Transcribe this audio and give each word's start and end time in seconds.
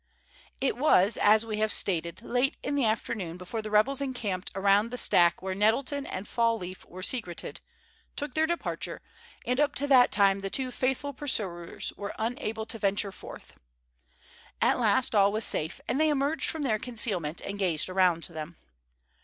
It 0.59 0.77
was, 0.77 1.15
as 1.17 1.45
we 1.45 1.57
have 1.57 1.71
stated, 1.71 2.23
late 2.23 2.57
in 2.63 2.73
the 2.73 2.85
afternoon 2.87 3.37
before 3.37 3.61
the 3.61 3.69
rebels 3.69 4.01
encamped 4.01 4.49
around 4.55 4.89
the 4.89 4.97
stack 4.97 5.43
where 5.43 5.53
Nettleton 5.53 6.07
and 6.07 6.27
Fall 6.27 6.57
leaf 6.57 6.83
were 6.85 7.03
secreted, 7.03 7.61
took 8.15 8.33
their 8.33 8.47
departure, 8.47 9.03
and 9.45 9.59
up 9.59 9.75
to 9.75 9.85
that 9.85 10.11
time 10.11 10.39
the 10.39 10.49
two 10.49 10.71
faithful 10.71 11.13
pursuers 11.13 11.93
were 11.97 12.15
unable 12.17 12.65
to 12.65 12.79
venture 12.79 13.11
forth. 13.11 13.53
At 14.59 14.79
last 14.79 15.13
all 15.13 15.31
was 15.31 15.45
safe, 15.45 15.79
and 15.87 16.01
they 16.01 16.09
emerged 16.09 16.49
from 16.49 16.63
their 16.63 16.79
concealment, 16.79 17.39
and 17.41 17.59
gazed 17.59 17.87
around 17.87 18.23
them. 18.23 18.57